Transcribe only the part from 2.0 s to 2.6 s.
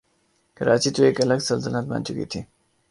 چکی تھی۔